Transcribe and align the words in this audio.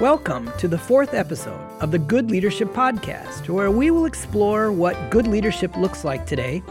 Welcome 0.00 0.50
to 0.56 0.66
the 0.66 0.78
fourth 0.78 1.12
episode 1.12 1.60
of 1.82 1.90
the 1.90 1.98
Good 1.98 2.30
Leadership 2.30 2.68
Podcast, 2.68 3.50
where 3.50 3.70
we 3.70 3.90
will 3.90 4.06
explore 4.06 4.72
what 4.72 5.10
good 5.10 5.26
leadership 5.26 5.76
looks 5.76 6.04
like 6.04 6.24
today 6.24 6.62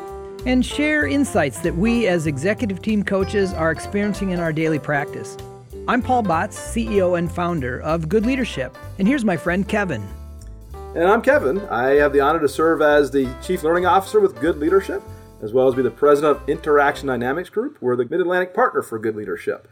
and 0.47 0.65
share 0.65 1.05
insights 1.05 1.60
that 1.60 1.76
we 1.76 2.07
as 2.07 2.26
executive 2.26 2.81
team 2.81 3.04
coaches 3.04 3.54
are 3.54 3.70
experiencing 3.70 4.31
in 4.31 4.39
our 4.39 4.52
daily 4.52 4.79
practice. 4.79 5.38
I'm 5.88 6.02
Paul 6.02 6.24
Batz, 6.24 6.57
CEO 6.57 7.20
and 7.20 7.31
founder 7.31 7.79
of 7.81 8.10
Good 8.10 8.26
Leadership, 8.26 8.76
and 8.97 9.07
here's 9.07 9.24
my 9.24 9.38
friend 9.38 9.70
Kevin. 9.70 10.07
And 10.96 11.07
I'm 11.07 11.21
Kevin. 11.21 11.60
I 11.70 11.98
have 11.98 12.13
the 12.13 12.21
honor 12.21 12.39
to 12.39 12.49
serve 12.49 12.81
as 12.81 13.11
the 13.11 13.31
Chief 13.43 13.61
Learning 13.61 13.85
Officer 13.85 14.20
with 14.20 14.42
Good 14.42 14.57
Leadership, 14.57 15.03
as 15.43 15.53
well 15.53 15.67
as 15.67 15.75
be 15.75 15.84
the 15.84 15.92
President 15.92 16.35
of 16.35 16.49
Interaction 16.49 17.07
Dynamics 17.07 17.49
Group. 17.49 17.77
We're 17.80 17.95
the 17.95 18.05
Mid 18.05 18.21
Atlantic 18.21 18.55
partner 18.55 18.81
for 18.81 18.98
Good 18.98 19.16
Leadership. 19.16 19.67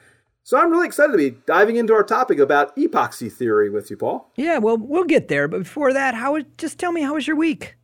So 0.47 0.57
I'm 0.57 0.71
really 0.71 0.87
excited 0.87 1.11
to 1.11 1.17
be 1.17 1.31
diving 1.45 1.75
into 1.75 1.91
our 1.91 2.05
topic 2.05 2.39
about 2.39 2.73
epoxy 2.77 3.29
theory 3.29 3.69
with 3.69 3.89
you, 3.89 3.97
Paul. 3.97 4.31
Yeah, 4.37 4.59
well, 4.59 4.77
we'll 4.77 5.03
get 5.03 5.27
there, 5.27 5.45
but 5.49 5.63
before 5.63 5.91
that, 5.91 6.13
how 6.13 6.39
just 6.57 6.79
tell 6.79 6.93
me 6.93 7.01
how 7.01 7.15
was 7.15 7.27
your 7.27 7.35
week? 7.35 7.75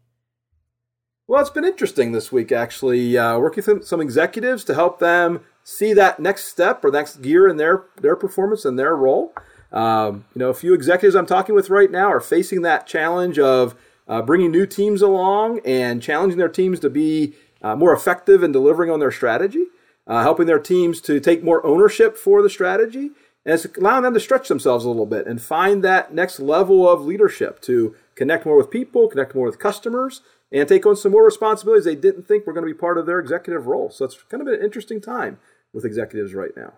Well, 1.28 1.42
it's 1.42 1.50
been 1.50 1.66
interesting 1.66 2.14
this 2.14 2.32
week, 2.32 2.54
actually, 2.54 3.18
uh, 3.18 3.38
working 3.38 3.66
with 3.68 3.86
some 3.86 4.00
executives 4.00 4.64
to 4.64 4.76
help 4.76 5.00
them 5.00 5.42
see 5.66 5.92
that 5.92 6.22
next 6.22 6.46
step 6.46 6.86
or 6.86 6.92
next 6.92 7.22
gear 7.22 7.50
in 7.50 7.58
their 7.58 7.84
their 8.02 8.16
performance 8.16 8.64
and 8.64 8.80
their 8.80 8.96
role. 8.96 9.34
Um, 9.74 10.24
you 10.34 10.40
know, 10.40 10.50
a 10.50 10.54
few 10.54 10.74
executives 10.74 11.16
I'm 11.16 11.26
talking 11.26 11.56
with 11.56 11.70
right 11.70 11.92
now 11.92 12.10
are 12.10 12.22
facing 12.22 12.62
that 12.62 12.88
challenge 12.88 13.40
of 13.40 13.76
uh, 14.08 14.22
bringing 14.22 14.52
new 14.52 14.66
teams 14.66 15.02
along 15.02 15.60
and 15.66 16.02
challenging 16.02 16.40
their 16.40 16.48
teams 16.48 16.80
to 16.80 16.90
be 16.90 17.34
uh, 17.62 17.76
more 17.76 17.92
effective 17.92 18.42
in 18.42 18.54
delivering 18.54 18.90
on 18.90 19.02
their 19.02 19.12
strategy 19.12 19.66
uh, 20.08 20.22
helping 20.22 20.48
their 20.48 20.60
teams 20.60 21.02
to 21.02 21.20
take 21.20 21.44
more 21.44 21.66
ownership 21.66 22.18
for 22.18 22.42
the 22.42 22.50
strategy, 22.50 23.12
and 23.46 23.56
it's 23.56 23.66
allowing 23.78 24.04
them 24.04 24.14
to 24.14 24.20
stretch 24.20 24.48
themselves 24.48 24.86
a 24.86 24.90
little 24.90 25.06
bit 25.06 25.28
and 25.28 25.42
find 25.42 25.84
that 25.84 26.14
next 26.14 26.40
level 26.40 26.88
of 26.90 27.06
leadership 27.06 27.62
to 27.62 27.96
connect 28.16 28.46
more 28.46 28.58
with 28.58 28.72
people, 28.72 29.08
connect 29.08 29.36
more 29.36 29.46
with 29.46 29.60
customers, 29.60 30.22
and 30.52 30.68
take 30.68 30.86
on 30.86 30.96
some 30.96 31.12
more 31.12 31.26
responsibilities 31.26 31.86
they 31.86 31.96
didn't 31.96 32.24
think 32.24 32.46
were 32.46 32.54
going 32.54 32.66
to 32.66 32.74
be 32.74 32.78
part 32.78 32.98
of 32.98 33.06
their 33.06 33.20
executive 33.20 33.66
role. 33.66 33.90
So 33.90 34.06
it's 34.06 34.22
kind 34.24 34.42
of 34.42 34.48
an 34.48 34.64
interesting 34.64 35.02
time 35.02 35.40
with 35.74 35.84
executives 35.84 36.34
right 36.34 36.52
now. 36.56 36.74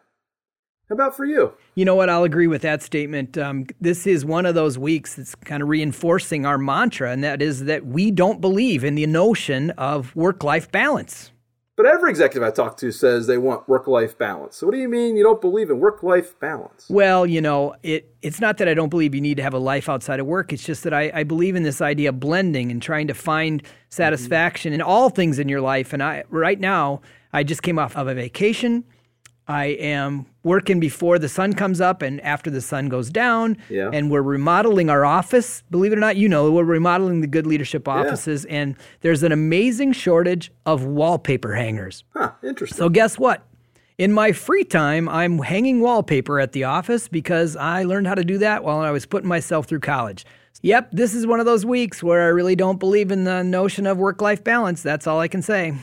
How 0.87 0.93
about 0.93 1.17
for 1.17 1.25
you? 1.25 1.53
You 1.73 1.83
know 1.83 1.95
what? 1.95 2.11
I'll 2.11 2.23
agree 2.23 2.45
with 2.45 2.61
that 2.61 2.83
statement. 2.83 3.39
Um, 3.39 3.65
this 3.81 4.05
is 4.05 4.23
one 4.23 4.45
of 4.45 4.53
those 4.53 4.77
weeks 4.77 5.15
that's 5.15 5.33
kind 5.33 5.63
of 5.63 5.69
reinforcing 5.69 6.45
our 6.45 6.59
mantra, 6.59 7.11
and 7.11 7.23
that 7.23 7.41
is 7.41 7.65
that 7.65 7.87
we 7.87 8.11
don't 8.11 8.39
believe 8.39 8.83
in 8.83 8.93
the 8.93 9.07
notion 9.07 9.71
of 9.71 10.15
work 10.15 10.43
life 10.43 10.71
balance. 10.71 11.31
But 11.77 11.85
every 11.87 12.09
executive 12.09 12.47
I 12.47 12.51
talk 12.51 12.77
to 12.77 12.91
says 12.91 13.27
they 13.27 13.37
want 13.37 13.67
work 13.67 13.85
life 13.85 14.17
balance. 14.17 14.55
So 14.55 14.65
what 14.65 14.73
do 14.73 14.79
you 14.79 14.87
mean 14.87 15.17
you 15.17 15.23
don't 15.23 15.41
believe 15.41 15.69
in 15.69 15.79
work 15.79 16.03
life 16.03 16.39
balance? 16.39 16.85
Well, 16.89 17.25
you 17.25 17.41
know, 17.41 17.75
it 17.83 18.15
it's 18.21 18.39
not 18.39 18.57
that 18.59 18.69
I 18.69 18.73
don't 18.73 18.87
believe 18.87 19.13
you 19.13 19.19
need 19.19 19.35
to 19.35 19.43
have 19.43 19.53
a 19.53 19.59
life 19.59 19.89
outside 19.89 20.21
of 20.21 20.25
work. 20.25 20.53
It's 20.53 20.63
just 20.63 20.83
that 20.83 20.93
I, 20.93 21.11
I 21.13 21.23
believe 21.23 21.55
in 21.55 21.63
this 21.63 21.81
idea 21.81 22.09
of 22.09 22.19
blending 22.19 22.71
and 22.71 22.81
trying 22.81 23.07
to 23.07 23.13
find 23.13 23.61
satisfaction 23.89 24.71
mm-hmm. 24.71 24.81
in 24.81 24.81
all 24.81 25.09
things 25.09 25.37
in 25.37 25.49
your 25.49 25.61
life. 25.61 25.91
And 25.91 26.01
I 26.01 26.23
right 26.29 26.59
now 26.59 27.01
I 27.33 27.43
just 27.43 27.61
came 27.61 27.77
off 27.77 27.97
of 27.97 28.07
a 28.07 28.13
vacation. 28.13 28.85
I 29.47 29.65
am 29.65 30.25
working 30.43 30.79
before 30.79 31.19
the 31.19 31.29
sun 31.29 31.53
comes 31.53 31.79
up 31.79 32.01
and 32.01 32.19
after 32.21 32.49
the 32.49 32.61
sun 32.61 32.89
goes 32.89 33.09
down. 33.09 33.57
Yeah. 33.69 33.89
And 33.93 34.09
we're 34.09 34.21
remodeling 34.21 34.89
our 34.89 35.05
office. 35.05 35.63
Believe 35.69 35.91
it 35.91 35.97
or 35.97 36.01
not, 36.01 36.17
you 36.17 36.27
know, 36.27 36.51
we're 36.51 36.63
remodeling 36.63 37.21
the 37.21 37.27
good 37.27 37.45
leadership 37.45 37.87
offices. 37.87 38.45
Yeah. 38.49 38.57
And 38.57 38.75
there's 39.01 39.23
an 39.23 39.31
amazing 39.31 39.93
shortage 39.93 40.51
of 40.65 40.83
wallpaper 40.83 41.53
hangers. 41.53 42.03
Huh, 42.13 42.31
interesting. 42.43 42.77
So, 42.77 42.89
guess 42.89 43.19
what? 43.19 43.45
In 43.97 44.11
my 44.11 44.33
free 44.33 44.65
time, 44.65 45.07
I'm 45.07 45.37
hanging 45.39 45.79
wallpaper 45.79 46.39
at 46.39 46.51
the 46.51 46.65
office 46.65 47.07
because 47.07 47.55
I 47.55 47.83
learned 47.83 48.07
how 48.07 48.15
to 48.15 48.25
do 48.25 48.37
that 48.39 48.63
while 48.63 48.79
I 48.79 48.91
was 48.91 49.05
putting 49.05 49.29
myself 49.29 49.67
through 49.67 49.79
college. 49.79 50.25
Yep, 50.63 50.89
this 50.91 51.13
is 51.13 51.27
one 51.27 51.39
of 51.39 51.45
those 51.45 51.65
weeks 51.65 52.01
where 52.01 52.23
I 52.23 52.27
really 52.27 52.55
don't 52.55 52.79
believe 52.79 53.11
in 53.11 53.23
the 53.23 53.43
notion 53.43 53.85
of 53.85 53.97
work 53.97 54.21
life 54.21 54.43
balance. 54.43 54.81
That's 54.81 55.05
all 55.05 55.19
I 55.19 55.27
can 55.27 55.41
say. 55.41 55.75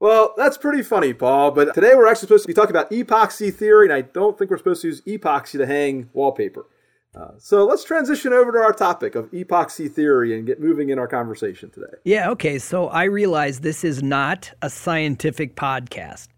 Well, 0.00 0.34
that's 0.36 0.56
pretty 0.56 0.82
funny, 0.82 1.12
Paul. 1.12 1.50
But 1.50 1.74
today 1.74 1.94
we're 1.94 2.06
actually 2.06 2.28
supposed 2.28 2.44
to 2.44 2.48
be 2.48 2.54
talking 2.54 2.70
about 2.70 2.90
epoxy 2.90 3.52
theory, 3.52 3.86
and 3.86 3.92
I 3.92 4.02
don't 4.02 4.38
think 4.38 4.50
we're 4.50 4.58
supposed 4.58 4.82
to 4.82 4.88
use 4.88 5.00
epoxy 5.02 5.58
to 5.58 5.66
hang 5.66 6.08
wallpaper. 6.12 6.66
Uh, 7.16 7.30
so 7.38 7.64
let's 7.64 7.82
transition 7.82 8.32
over 8.32 8.52
to 8.52 8.58
our 8.58 8.72
topic 8.72 9.14
of 9.14 9.30
epoxy 9.32 9.90
theory 9.90 10.36
and 10.36 10.46
get 10.46 10.60
moving 10.60 10.90
in 10.90 10.98
our 10.98 11.08
conversation 11.08 11.70
today. 11.70 11.96
Yeah, 12.04 12.30
okay. 12.30 12.58
So 12.58 12.88
I 12.88 13.04
realize 13.04 13.60
this 13.60 13.82
is 13.82 14.02
not 14.02 14.52
a 14.62 14.70
scientific 14.70 15.56
podcast, 15.56 16.28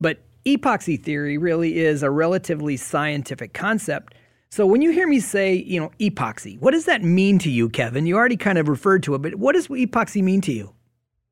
but 0.00 0.18
epoxy 0.44 1.00
theory 1.00 1.38
really 1.38 1.78
is 1.78 2.02
a 2.02 2.10
relatively 2.10 2.76
scientific 2.76 3.52
concept. 3.52 4.14
So 4.50 4.66
when 4.66 4.82
you 4.82 4.90
hear 4.90 5.06
me 5.06 5.20
say, 5.20 5.54
you 5.54 5.78
know, 5.78 5.90
epoxy, 6.00 6.58
what 6.60 6.72
does 6.72 6.86
that 6.86 7.02
mean 7.02 7.38
to 7.40 7.50
you, 7.50 7.68
Kevin? 7.68 8.06
You 8.06 8.16
already 8.16 8.36
kind 8.36 8.58
of 8.58 8.68
referred 8.68 9.02
to 9.04 9.14
it, 9.14 9.22
but 9.22 9.36
what 9.36 9.54
does 9.54 9.68
epoxy 9.68 10.22
mean 10.22 10.40
to 10.42 10.52
you? 10.52 10.74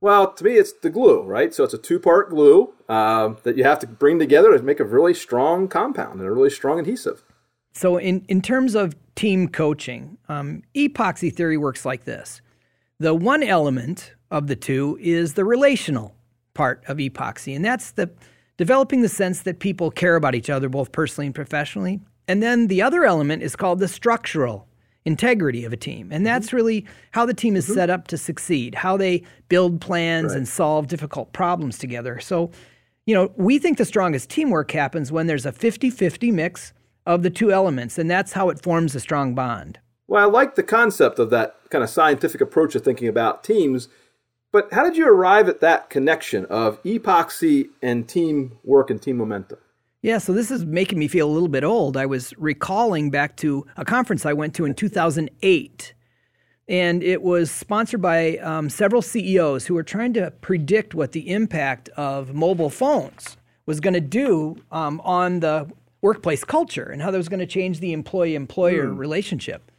Well, 0.02 0.32
to 0.32 0.44
me, 0.44 0.54
it's 0.54 0.72
the 0.72 0.90
glue, 0.90 1.22
right? 1.22 1.54
So 1.54 1.62
it's 1.62 1.74
a 1.74 1.78
two 1.78 2.00
part 2.00 2.28
glue 2.28 2.74
um, 2.88 3.38
that 3.44 3.56
you 3.56 3.62
have 3.62 3.78
to 3.78 3.86
bring 3.86 4.18
together 4.18 4.54
to 4.58 4.62
make 4.62 4.80
a 4.80 4.84
really 4.84 5.14
strong 5.14 5.68
compound 5.68 6.18
and 6.18 6.28
a 6.28 6.32
really 6.32 6.50
strong 6.50 6.80
adhesive. 6.80 7.22
So, 7.72 7.96
in, 7.98 8.24
in 8.28 8.42
terms 8.42 8.74
of 8.74 8.96
team 9.14 9.48
coaching, 9.48 10.18
um, 10.28 10.62
epoxy 10.74 11.32
theory 11.32 11.56
works 11.56 11.86
like 11.86 12.04
this 12.04 12.42
the 12.98 13.14
one 13.14 13.44
element 13.44 14.12
of 14.30 14.48
the 14.48 14.56
two 14.56 14.98
is 15.00 15.34
the 15.34 15.44
relational 15.44 16.16
part 16.52 16.82
of 16.88 16.98
epoxy, 16.98 17.54
and 17.54 17.64
that's 17.64 17.92
the 17.92 18.10
developing 18.56 19.02
the 19.02 19.08
sense 19.08 19.42
that 19.42 19.60
people 19.60 19.92
care 19.92 20.16
about 20.16 20.34
each 20.34 20.50
other, 20.50 20.68
both 20.68 20.90
personally 20.90 21.26
and 21.26 21.34
professionally. 21.34 22.00
And 22.26 22.42
then 22.42 22.66
the 22.66 22.82
other 22.82 23.04
element 23.04 23.44
is 23.44 23.54
called 23.54 23.78
the 23.78 23.88
structural 23.88 24.66
integrity 25.04 25.64
of 25.64 25.72
a 25.72 25.76
team. 25.76 26.10
And 26.12 26.26
that's 26.26 26.48
mm-hmm. 26.48 26.56
really 26.56 26.86
how 27.12 27.26
the 27.26 27.34
team 27.34 27.56
is 27.56 27.64
mm-hmm. 27.64 27.74
set 27.74 27.90
up 27.90 28.08
to 28.08 28.18
succeed, 28.18 28.74
how 28.74 28.96
they 28.96 29.22
build 29.48 29.80
plans 29.80 30.30
right. 30.30 30.38
and 30.38 30.48
solve 30.48 30.86
difficult 30.88 31.32
problems 31.32 31.78
together. 31.78 32.20
So, 32.20 32.50
you 33.06 33.14
know, 33.14 33.32
we 33.36 33.58
think 33.58 33.78
the 33.78 33.84
strongest 33.84 34.30
teamwork 34.30 34.70
happens 34.70 35.10
when 35.10 35.26
there's 35.26 35.46
a 35.46 35.52
50 35.52 35.90
50 35.90 36.30
mix 36.30 36.72
of 37.04 37.22
the 37.22 37.30
two 37.30 37.52
elements, 37.52 37.98
and 37.98 38.10
that's 38.10 38.32
how 38.32 38.48
it 38.48 38.62
forms 38.62 38.94
a 38.94 39.00
strong 39.00 39.34
bond. 39.34 39.78
Well, 40.06 40.22
I 40.22 40.30
like 40.30 40.54
the 40.54 40.62
concept 40.62 41.18
of 41.18 41.30
that 41.30 41.56
kind 41.70 41.82
of 41.82 41.90
scientific 41.90 42.40
approach 42.40 42.74
of 42.74 42.84
thinking 42.84 43.08
about 43.08 43.42
teams. 43.42 43.88
But 44.52 44.72
how 44.72 44.84
did 44.84 44.96
you 44.96 45.08
arrive 45.08 45.48
at 45.48 45.60
that 45.60 45.88
connection 45.88 46.44
of 46.46 46.82
epoxy 46.82 47.70
and 47.80 48.06
teamwork 48.06 48.90
and 48.90 49.00
team 49.00 49.16
momentum? 49.16 49.58
Yeah, 50.02 50.18
so 50.18 50.32
this 50.32 50.50
is 50.50 50.64
making 50.64 50.98
me 50.98 51.06
feel 51.06 51.28
a 51.28 51.32
little 51.32 51.48
bit 51.48 51.62
old. 51.62 51.96
I 51.96 52.06
was 52.06 52.34
recalling 52.36 53.10
back 53.10 53.36
to 53.36 53.64
a 53.76 53.84
conference 53.84 54.26
I 54.26 54.32
went 54.32 54.52
to 54.56 54.64
in 54.64 54.74
2008, 54.74 55.94
and 56.68 57.02
it 57.04 57.22
was 57.22 57.52
sponsored 57.52 58.02
by 58.02 58.38
um, 58.38 58.68
several 58.68 59.00
CEOs 59.00 59.66
who 59.66 59.74
were 59.74 59.84
trying 59.84 60.12
to 60.14 60.32
predict 60.40 60.94
what 60.94 61.12
the 61.12 61.30
impact 61.30 61.88
of 61.90 62.34
mobile 62.34 62.68
phones 62.68 63.36
was 63.64 63.78
going 63.78 63.94
to 63.94 64.00
do 64.00 64.56
um, 64.72 65.00
on 65.04 65.38
the 65.38 65.70
workplace 66.00 66.42
culture 66.42 66.90
and 66.90 67.00
how 67.00 67.12
that 67.12 67.18
was 67.18 67.28
going 67.28 67.38
to 67.38 67.46
change 67.46 67.78
the 67.78 67.92
employee 67.92 68.34
employer 68.34 68.88
hmm. 68.88 68.96
relationship. 68.96 69.70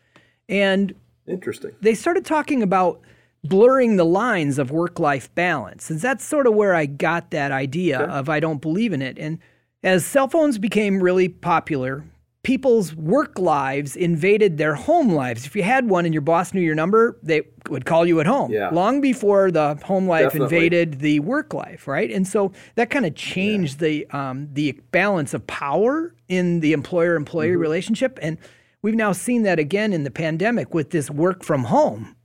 And 0.48 0.96
interesting. 1.28 1.72
They 1.82 1.96
started 1.96 2.24
talking 2.24 2.64
about 2.64 3.02
blurring 3.44 3.98
the 3.98 4.06
lines 4.06 4.58
of 4.58 4.72
work 4.72 5.00
life 5.00 5.34
balance. 5.36 5.90
And 5.90 6.00
that's 6.00 6.24
sort 6.24 6.48
of 6.48 6.54
where 6.54 6.74
I 6.74 6.86
got 6.86 7.32
that 7.32 7.52
idea 7.52 8.02
okay. 8.02 8.12
of 8.12 8.30
I 8.30 8.40
don't 8.40 8.62
believe 8.62 8.94
in 8.94 9.02
it. 9.02 9.18
And 9.20 9.40
as 9.84 10.06
cell 10.06 10.28
phones 10.28 10.58
became 10.58 11.02
really 11.02 11.30
popular, 11.30 12.06
people's 12.44 12.94
work 12.96 13.40
lives 13.40 13.96
invaded 13.96 14.58
their 14.58 14.76
home 14.76 15.14
lives. 15.14 15.46
If 15.46 15.56
you 15.56 15.64
had 15.64 15.90
one 15.90 16.06
and 16.06 16.14
your 16.14 16.22
boss 16.22 16.54
knew 16.54 16.62
your 16.62 16.76
number, 16.76 17.18
they 17.24 17.44
would 17.70 17.86
call 17.86 18.06
you 18.06 18.20
at 18.20 18.26
home. 18.26 18.52
Yeah. 18.52 18.70
Long 18.70 19.02
before 19.02 19.50
the 19.50 19.76
home 19.84 20.08
life 20.08 20.26
Definitely. 20.26 20.58
invaded 20.58 21.00
the 21.00 21.20
work 21.22 21.54
life, 21.54 21.88
right? 21.88 22.12
And 22.12 22.28
so 22.28 22.52
that 22.76 22.90
kind 22.90 23.06
of 23.06 23.16
changed 23.16 23.82
yeah. 23.82 23.88
the 23.88 24.10
um, 24.18 24.50
the 24.54 24.74
balance 24.92 25.34
of 25.34 25.46
power 25.48 26.14
in 26.28 26.60
the 26.60 26.74
employer 26.74 27.16
employee 27.16 27.50
mm-hmm. 27.50 27.60
relationship. 27.62 28.20
And 28.22 28.38
we've 28.82 28.96
now 28.96 29.14
seen 29.14 29.44
that 29.44 29.58
again 29.58 29.94
in 29.94 30.04
the 30.04 30.12
pandemic 30.12 30.74
with 30.74 30.92
this 30.92 31.10
work 31.10 31.44
from 31.44 31.66
home. 31.66 32.16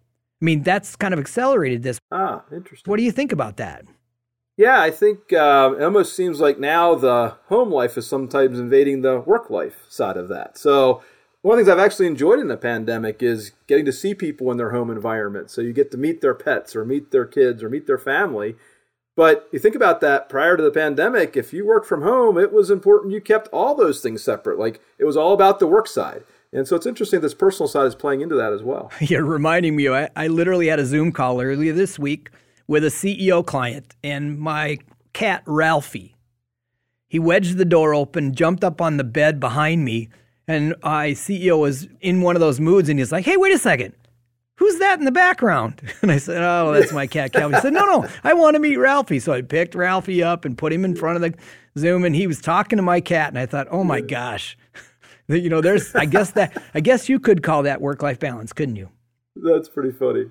I 0.41 0.45
mean, 0.45 0.63
that's 0.63 0.95
kind 0.95 1.13
of 1.13 1.19
accelerated 1.19 1.83
this. 1.83 1.99
Ah, 2.13 2.45
interesting. 2.53 2.89
What 2.91 2.99
do 2.99 3.03
you 3.03 3.11
think 3.13 3.33
about 3.33 3.57
that? 3.57 3.85
Yeah, 4.59 4.81
I 4.81 4.91
think 4.91 5.33
uh, 5.33 5.73
it 5.79 5.85
almost 5.85 6.17
seems 6.17 6.41
like 6.41 6.59
now 6.59 6.97
the 6.97 7.37
home 7.47 7.71
life 7.71 7.97
is 7.97 8.09
sometimes 8.09 8.59
invading 8.59 9.03
the 9.03 9.21
work 9.21 9.51
life 9.51 9.85
side 9.89 10.17
of 10.17 10.29
that. 10.29 10.59
So, 10.59 11.01
one 11.43 11.57
of 11.57 11.65
the 11.65 11.71
things 11.71 11.79
I've 11.79 11.87
actually 11.87 12.09
enjoyed 12.09 12.41
in 12.41 12.49
the 12.49 12.57
pandemic 12.57 13.23
is 13.23 13.53
getting 13.69 13.85
to 13.85 13.93
see 13.93 14.15
people 14.15 14.51
in 14.51 14.57
their 14.57 14.73
home 14.73 14.91
environment. 14.91 15.53
So, 15.53 15.61
you 15.61 15.73
get 15.73 15.93
to 15.93 15.97
meet 15.97 16.21
their 16.23 16.35
pets 16.35 16.75
or 16.75 16.85
meet 16.85 17.13
their 17.13 17.25
kids 17.25 17.63
or 17.63 17.71
meet 17.71 17.87
their 17.87 17.99
family. 17.99 18.57
But 19.15 19.49
you 19.53 19.61
think 19.61 19.77
about 19.77 20.01
that 20.01 20.29
prior 20.29 20.57
to 20.57 20.63
the 20.63 20.73
pandemic, 20.73 21.37
if 21.37 21.53
you 21.53 21.65
worked 21.65 21.87
from 21.87 22.03
home, 22.03 22.37
it 22.37 22.53
was 22.53 22.69
important 22.69 23.13
you 23.13 23.21
kept 23.21 23.47
all 23.53 23.77
those 23.77 24.01
things 24.01 24.25
separate. 24.25 24.59
Like 24.59 24.81
it 24.99 25.05
was 25.05 25.17
all 25.17 25.35
about 25.35 25.61
the 25.61 25.69
work 25.69 25.87
side. 25.87 26.25
And 26.53 26.67
so 26.67 26.75
it's 26.75 26.87
interesting 26.87 27.21
this 27.21 27.35
personal 27.35 27.69
side 27.69 27.87
is 27.87 27.95
playing 27.95 28.23
into 28.23 28.35
that 28.35 28.53
as 28.53 28.65
well. 28.65 28.91
You're 29.01 29.25
reminding 29.25 29.77
me, 29.77 29.89
I, 29.89 30.09
I 30.17 30.27
literally 30.27 30.67
had 30.67 30.81
a 30.81 30.87
Zoom 30.87 31.13
call 31.13 31.41
earlier 31.41 31.73
this 31.73 31.97
week 31.97 32.31
with 32.69 32.85
a 32.85 32.89
CEO 32.89 33.45
client 33.45 33.97
and 34.05 34.39
my 34.39 34.79
cat, 35.13 35.43
Ralphie. 35.47 36.15
He 37.09 37.19
wedged 37.19 37.57
the 37.57 37.65
door 37.65 37.95
open, 37.95 38.35
jumped 38.35 38.63
up 38.63 38.81
on 38.81 38.99
the 38.99 39.05
bed 39.05 39.41
behind 39.41 39.85
me, 39.85 40.11
And 40.47 40.75
my 40.83 41.11
CEO 41.11 41.59
was 41.59 41.89
in 42.01 42.21
one 42.21 42.37
of 42.37 42.41
those 42.41 42.61
moods 42.61 42.89
and 42.89 42.99
he's 42.99 43.11
like, 43.11 43.25
hey, 43.25 43.37
wait 43.37 43.55
a 43.55 43.59
second. 43.59 43.95
Who's 44.57 44.79
that 44.79 44.99
in 44.99 45.05
the 45.05 45.13
background? 45.13 45.81
And 46.03 46.11
I 46.11 46.19
said, 46.19 46.43
Oh, 46.43 46.73
that's 46.73 46.93
my 46.93 47.07
cat 47.07 47.33
Calvin. 47.33 47.55
He 47.55 47.61
said, 47.61 47.73
No, 47.73 47.85
no, 47.85 48.09
I 48.25 48.35
want 48.35 48.55
to 48.55 48.61
meet 48.61 48.77
Ralphie. 48.77 49.21
So 49.21 49.33
I 49.33 49.43
picked 49.43 49.75
Ralphie 49.75 50.23
up 50.23 50.45
and 50.45 50.59
put 50.59 50.73
him 50.73 50.85
in 50.85 50.97
front 50.97 51.17
of 51.17 51.23
the 51.23 51.39
Zoom 51.79 52.05
and 52.05 52.15
he 52.15 52.27
was 52.27 52.41
talking 52.41 52.77
to 52.77 52.83
my 52.83 53.01
cat. 53.01 53.29
And 53.29 53.39
I 53.39 53.47
thought, 53.47 53.69
Oh 53.71 53.85
my 53.85 54.01
gosh. 54.01 54.59
you 55.29 55.49
know, 55.49 55.61
there's 55.61 55.95
I 55.95 56.07
guess 56.07 56.33
that 56.33 56.61
I 56.75 56.81
guess 56.81 57.09
you 57.09 57.21
could 57.21 57.43
call 57.43 57.63
that 57.63 57.81
work 57.81 58.03
life 58.03 58.19
balance, 58.19 58.53
couldn't 58.53 58.77
you? 58.77 58.89
That's 59.37 59.69
pretty 59.69 59.93
funny. 59.93 60.25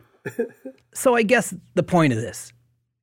So 0.93 1.15
I 1.15 1.23
guess 1.23 1.53
the 1.75 1.83
point 1.83 2.13
of 2.13 2.19
this 2.19 2.53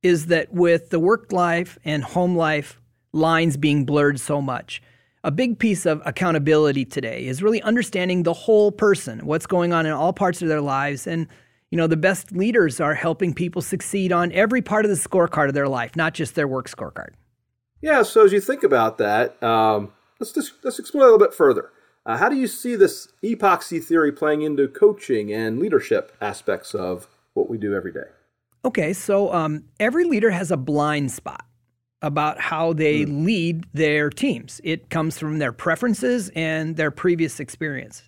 is 0.03 0.27
that 0.27 0.53
with 0.53 0.89
the 0.89 0.99
work 0.99 1.31
life 1.31 1.79
and 1.83 2.03
home 2.03 2.35
life 2.35 2.79
lines 3.11 3.57
being 3.57 3.85
blurred 3.85 4.19
so 4.19 4.41
much, 4.41 4.81
a 5.23 5.31
big 5.31 5.57
piece 5.57 5.87
of 5.87 6.01
accountability 6.05 6.85
today 6.85 7.25
is 7.25 7.41
really 7.41 7.61
understanding 7.63 8.23
the 8.23 8.33
whole 8.33 8.71
person, 8.71 9.25
what's 9.25 9.47
going 9.47 9.73
on 9.73 9.87
in 9.87 9.91
all 9.91 10.13
parts 10.13 10.43
of 10.43 10.47
their 10.47 10.61
lives. 10.61 11.07
And, 11.07 11.27
you 11.71 11.77
know, 11.77 11.87
the 11.87 11.97
best 11.97 12.31
leaders 12.31 12.79
are 12.79 12.93
helping 12.93 13.33
people 13.33 13.63
succeed 13.63 14.11
on 14.11 14.31
every 14.33 14.61
part 14.61 14.85
of 14.85 14.89
the 14.89 14.97
scorecard 14.97 15.47
of 15.47 15.55
their 15.55 15.67
life, 15.67 15.95
not 15.95 16.13
just 16.13 16.35
their 16.35 16.47
work 16.47 16.69
scorecard. 16.69 17.13
Yeah. 17.81 18.03
So 18.03 18.23
as 18.23 18.33
you 18.33 18.39
think 18.39 18.63
about 18.63 18.99
that, 18.99 19.41
um, 19.41 19.91
let's 20.19 20.31
just 20.31 20.53
let's 20.63 20.77
explore 20.77 21.03
a 21.03 21.05
little 21.05 21.19
bit 21.19 21.33
further. 21.33 21.71
Uh, 22.05 22.17
how 22.17 22.29
do 22.29 22.35
you 22.35 22.45
see 22.47 22.75
this 22.75 23.07
epoxy 23.23 23.83
theory 23.83 24.11
playing 24.11 24.43
into 24.43 24.67
coaching 24.67 25.33
and 25.33 25.59
leadership 25.59 26.15
aspects 26.21 26.75
of 26.75 27.07
what 27.35 27.49
we 27.49 27.57
do 27.57 27.75
every 27.75 27.91
day? 27.91 28.07
Okay, 28.65 28.93
so 28.93 29.31
um, 29.31 29.65
every 29.79 30.05
leader 30.05 30.31
has 30.31 30.49
a 30.49 30.57
blind 30.57 31.11
spot 31.11 31.45
about 32.01 32.39
how 32.39 32.73
they 32.73 33.05
mm. 33.05 33.25
lead 33.25 33.65
their 33.73 34.09
teams. 34.09 34.59
It 34.63 34.89
comes 34.89 35.19
from 35.19 35.37
their 35.37 35.51
preferences 35.51 36.29
and 36.35 36.75
their 36.75 36.91
previous 36.91 37.39
experience. 37.39 38.03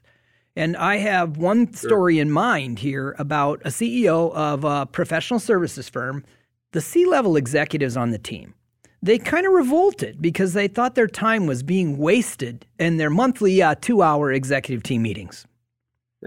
And 0.56 0.76
I 0.76 0.98
have 0.98 1.38
one 1.38 1.72
story 1.74 2.16
sure. 2.16 2.22
in 2.24 2.32
mind 2.32 2.80
here 2.80 3.16
about 3.20 3.62
a 3.64 3.70
CEO 3.70 4.34
of 4.34 4.64
a 4.64 4.88
professional 4.88 5.40
services 5.40 5.88
firm. 5.88 6.24
The 6.72 6.82
C 6.82 7.06
level 7.06 7.36
executives 7.36 7.96
on 7.96 8.10
the 8.10 8.18
team, 8.18 8.56
they 9.02 9.20
kind 9.20 9.46
of 9.46 9.54
revolted 9.54 10.22
because 10.22 10.54
they 10.54 10.68
thought 10.68 10.96
their 10.96 11.08
time 11.08 11.46
was 11.46 11.62
being 11.62 11.98
wasted 11.98 12.66
in 12.80 12.98
their 12.98 13.12
monthly 13.12 13.62
uh, 13.62 13.76
two 13.80 14.02
hour 14.02 14.32
executive 14.32 14.82
team 14.82 15.04
meetings. 15.04 15.46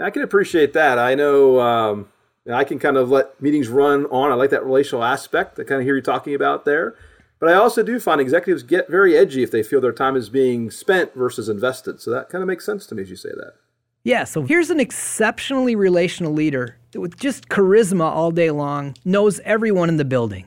I 0.00 0.10
can 0.10 0.22
appreciate 0.22 0.72
that. 0.74 0.98
I 0.98 1.16
know 1.16 1.60
um, 1.60 2.08
I 2.54 2.64
can 2.64 2.78
kind 2.78 2.96
of 2.96 3.10
let 3.10 3.40
meetings 3.40 3.68
run 3.68 4.06
on. 4.06 4.32
I 4.32 4.34
like 4.34 4.50
that 4.50 4.64
relational 4.64 5.04
aspect. 5.04 5.58
I 5.58 5.64
kind 5.64 5.80
of 5.80 5.84
hear 5.84 5.96
you 5.96 6.02
talking 6.02 6.34
about 6.34 6.64
there. 6.64 6.94
But 7.38 7.48
I 7.48 7.54
also 7.54 7.82
do 7.82 7.98
find 7.98 8.20
executives 8.20 8.62
get 8.62 8.90
very 8.90 9.16
edgy 9.16 9.42
if 9.42 9.50
they 9.50 9.62
feel 9.62 9.80
their 9.80 9.92
time 9.92 10.14
is 10.14 10.28
being 10.28 10.70
spent 10.70 11.14
versus 11.14 11.48
invested. 11.48 12.00
So 12.00 12.10
that 12.10 12.28
kind 12.28 12.42
of 12.42 12.48
makes 12.48 12.66
sense 12.66 12.86
to 12.86 12.94
me 12.94 13.02
as 13.02 13.10
you 13.10 13.16
say 13.16 13.30
that. 13.30 13.54
Yeah, 14.02 14.24
so 14.24 14.42
here's 14.42 14.70
an 14.70 14.80
exceptionally 14.80 15.74
relational 15.74 16.32
leader 16.32 16.76
with 16.94 17.18
just 17.18 17.48
charisma 17.48 18.04
all 18.04 18.30
day 18.30 18.50
long, 18.50 18.94
knows 19.04 19.40
everyone 19.40 19.88
in 19.88 19.96
the 19.96 20.04
building. 20.04 20.46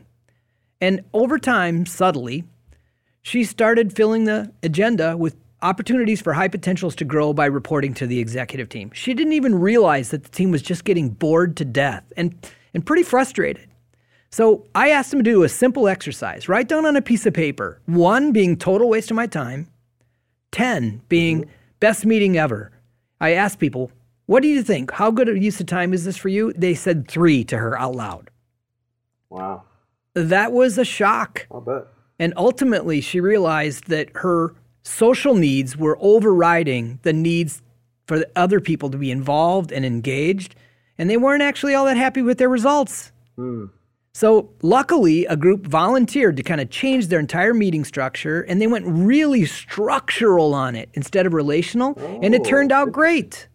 And 0.82 1.02
over 1.14 1.38
time, 1.38 1.86
subtly, 1.86 2.46
she 3.22 3.44
started 3.44 3.96
filling 3.96 4.26
the 4.26 4.52
agenda 4.62 5.16
with 5.16 5.36
opportunities 5.64 6.22
for 6.22 6.34
high 6.34 6.48
potentials 6.48 6.96
to 6.98 7.06
grow 7.06 7.34
by 7.34 7.46
reporting 7.46 7.94
to 7.96 8.06
the 8.06 8.20
executive 8.20 8.70
team. 8.70 8.92
She 8.94 9.14
didn't 9.14 9.34
even 9.34 9.60
realize 9.60 10.12
that 10.12 10.24
the 10.24 10.30
team 10.30 10.52
was 10.52 10.62
just 10.62 10.84
getting 10.84 11.10
bored 11.10 11.58
to 11.58 11.66
death 11.66 12.04
and, 12.18 12.36
and 12.74 12.86
pretty 12.86 13.04
frustrated. 13.04 13.68
So 14.30 14.66
I 14.76 14.90
asked 14.90 15.12
them 15.12 15.24
to 15.24 15.32
do 15.32 15.44
a 15.44 15.50
simple 15.50 15.88
exercise. 15.88 16.50
Write 16.50 16.68
down 16.68 16.86
on 16.86 16.96
a 16.96 17.02
piece 17.02 17.26
of 17.26 17.34
paper, 17.34 17.80
one 17.86 18.32
being 18.32 18.58
total 18.58 18.90
waste 18.90 19.12
of 19.12 19.16
my 19.16 19.28
time, 19.28 19.68
10 20.52 21.02
being 21.08 21.42
mm-hmm. 21.44 21.52
best 21.80 22.06
meeting 22.06 22.38
ever. 22.38 22.72
I 23.22 23.32
asked 23.32 23.60
people, 23.60 23.92
what 24.26 24.42
do 24.42 24.50
you 24.50 24.64
think? 24.64 24.92
How 24.92 25.12
good 25.12 25.30
a 25.30 25.40
use 25.40 25.60
of 25.60 25.68
time 25.68 25.94
is 25.94 26.06
this 26.06 26.18
for 26.18 26.30
you? 26.30 26.52
They 26.54 26.74
said 26.74 27.08
three 27.08 27.44
to 27.46 27.58
her 27.58 27.78
out 27.80 27.96
loud. 27.96 28.30
Wow. 29.30 29.64
That 30.14 30.52
was 30.52 30.78
a 30.78 30.86
shock. 30.86 31.48
I'll 31.52 31.62
bet. 31.62 31.88
And 32.20 32.34
ultimately, 32.38 33.02
she 33.02 33.20
realized 33.20 33.88
that 33.88 34.10
her 34.16 34.56
social 34.84 35.36
needs 35.36 35.76
were 35.76 35.98
overriding 36.00 37.00
the 37.04 37.14
needs 37.14 37.62
for 38.06 38.20
the 38.20 38.30
other 38.36 38.60
people 38.60 38.90
to 38.90 38.98
be 38.98 39.12
involved 39.12 39.72
and 39.72 39.86
engaged, 39.86 40.56
and 40.98 41.10
they 41.10 41.18
weren't 41.18 41.42
actually 41.42 41.74
all 41.74 41.86
that 41.86 41.98
happy 41.98 42.22
with 42.22 42.38
their 42.38 42.50
results. 42.50 43.12
Hmm. 43.36 43.66
So, 44.16 44.52
luckily, 44.62 45.26
a 45.26 45.36
group 45.36 45.66
volunteered 45.66 46.38
to 46.38 46.44
kind 46.44 46.62
of 46.62 46.70
change 46.70 47.08
their 47.08 47.20
entire 47.20 47.54
meeting 47.54 47.84
structure 47.84 48.42
and 48.42 48.62
they 48.62 48.68
went 48.68 48.86
really 48.88 49.44
structural 49.46 50.54
on 50.54 50.76
it 50.76 50.90
instead 50.94 51.26
of 51.26 51.34
relational, 51.34 51.98
oh. 51.98 52.20
and 52.22 52.36
it 52.36 52.46
turned 52.46 52.72
out 52.72 52.92
great. 52.92 53.48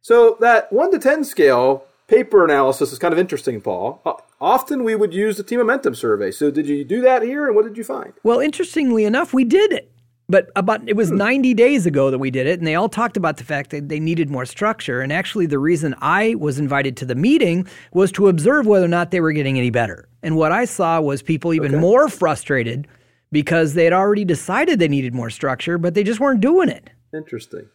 So, 0.00 0.36
that 0.40 0.72
1 0.72 0.90
to 0.90 0.98
10 0.98 1.22
scale 1.22 1.84
paper 2.08 2.44
analysis 2.44 2.90
is 2.90 2.98
kind 2.98 3.12
of 3.12 3.18
interesting, 3.18 3.60
Paul. 3.60 4.02
Often 4.40 4.82
we 4.82 4.96
would 4.96 5.14
use 5.14 5.36
the 5.36 5.44
team 5.44 5.60
momentum 5.60 5.94
survey. 5.94 6.32
So, 6.32 6.50
did 6.50 6.66
you 6.66 6.84
do 6.84 7.00
that 7.02 7.22
here 7.22 7.46
and 7.46 7.54
what 7.54 7.64
did 7.64 7.76
you 7.76 7.84
find? 7.84 8.12
Well, 8.24 8.40
interestingly 8.40 9.04
enough, 9.04 9.32
we 9.32 9.44
did 9.44 9.70
it. 9.70 9.91
But 10.32 10.50
about 10.56 10.88
it 10.88 10.96
was 10.96 11.10
hmm. 11.10 11.18
90 11.18 11.52
days 11.52 11.84
ago 11.84 12.10
that 12.10 12.18
we 12.18 12.30
did 12.30 12.46
it, 12.46 12.58
and 12.58 12.66
they 12.66 12.74
all 12.74 12.88
talked 12.88 13.18
about 13.18 13.36
the 13.36 13.44
fact 13.44 13.68
that 13.68 13.90
they 13.90 14.00
needed 14.00 14.30
more 14.30 14.46
structure. 14.46 15.02
And 15.02 15.12
actually, 15.12 15.44
the 15.44 15.58
reason 15.58 15.94
I 16.00 16.36
was 16.36 16.58
invited 16.58 16.96
to 16.96 17.04
the 17.04 17.14
meeting 17.14 17.68
was 17.92 18.10
to 18.12 18.28
observe 18.28 18.66
whether 18.66 18.86
or 18.86 18.88
not 18.88 19.10
they 19.10 19.20
were 19.20 19.32
getting 19.32 19.58
any 19.58 19.68
better. 19.68 20.08
And 20.22 20.34
what 20.34 20.50
I 20.50 20.64
saw 20.64 21.02
was 21.02 21.20
people 21.20 21.52
even 21.52 21.72
okay. 21.72 21.80
more 21.80 22.08
frustrated 22.08 22.88
because 23.30 23.74
they 23.74 23.84
had 23.84 23.92
already 23.92 24.24
decided 24.24 24.78
they 24.78 24.88
needed 24.88 25.14
more 25.14 25.28
structure, 25.28 25.76
but 25.76 25.92
they 25.92 26.02
just 26.02 26.18
weren't 26.18 26.40
doing 26.40 26.70
it. 26.70 26.88
Interesting. 27.14 27.68